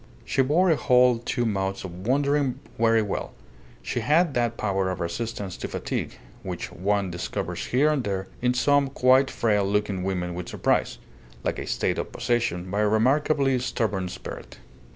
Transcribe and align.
She 0.25 0.41
bore 0.41 0.71
a 0.71 0.75
whole 0.77 1.19
two 1.19 1.45
months 1.45 1.83
of 1.83 2.07
wandering 2.07 2.59
very 2.79 3.03
well; 3.03 3.33
she 3.83 3.99
had 3.99 4.33
that 4.33 4.57
power 4.57 4.89
of 4.89 4.99
resistance 4.99 5.55
to 5.57 5.67
fatigue 5.67 6.17
which 6.41 6.71
one 6.71 7.11
discovers 7.11 7.67
here 7.67 7.89
and 7.91 8.03
there 8.03 8.27
in 8.41 8.55
some 8.55 8.87
quite 8.89 9.29
frail 9.29 9.63
looking 9.63 10.01
women 10.01 10.33
with 10.33 10.49
surprise 10.49 10.97
like 11.43 11.59
a 11.59 11.67
state 11.67 11.99
of 11.99 12.11
possession 12.11 12.71
by 12.71 12.79
a 12.79 12.87
remarkably 12.87 13.59
stubborn 13.59 14.09
spirit. 14.09 14.57